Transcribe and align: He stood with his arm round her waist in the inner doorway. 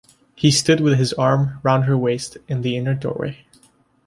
He 0.33 0.49
stood 0.49 0.79
with 0.81 0.97
his 0.97 1.13
arm 1.13 1.59
round 1.61 1.83
her 1.85 1.95
waist 1.95 2.35
in 2.47 2.63
the 2.63 2.75
inner 2.75 2.95
doorway. 2.95 3.45